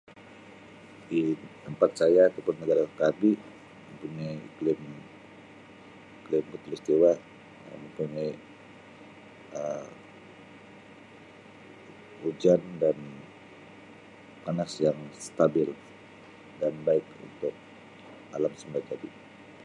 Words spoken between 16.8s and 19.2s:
baik untuk alam semula jadi